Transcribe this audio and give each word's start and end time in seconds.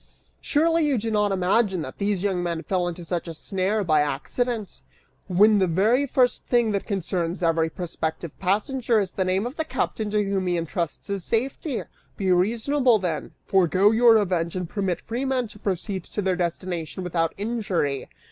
Surely 0.41 0.83
you 0.83 0.97
do 0.97 1.11
not 1.11 1.31
imagine 1.31 1.83
that 1.83 1.99
these 1.99 2.23
young 2.23 2.41
men 2.41 2.63
fell 2.63 2.87
into 2.87 3.05
such 3.05 3.27
a 3.27 3.35
snare 3.35 3.83
by 3.83 4.01
accident, 4.01 4.81
when 5.27 5.59
the 5.59 5.67
very 5.67 6.07
first 6.07 6.43
thing 6.47 6.71
that 6.71 6.87
concerns 6.87 7.43
every 7.43 7.69
prospective 7.69 8.35
passenger 8.39 8.99
is 8.99 9.11
the 9.11 9.23
name 9.23 9.45
of 9.45 9.57
the 9.57 9.63
captain 9.63 10.09
to 10.09 10.23
whom 10.23 10.47
he 10.47 10.57
intrusts 10.57 11.07
his 11.07 11.23
safety! 11.23 11.83
Be 12.17 12.31
reasonable, 12.31 12.97
then; 12.97 13.33
forego 13.45 13.91
your 13.91 14.15
revenge 14.15 14.55
and 14.55 14.67
permit 14.67 15.01
free 15.01 15.23
men 15.23 15.47
to 15.49 15.59
proceed 15.59 16.03
to 16.05 16.21
their 16.23 16.35
destination 16.35 17.03
without 17.03 17.35
injury. 17.37 18.09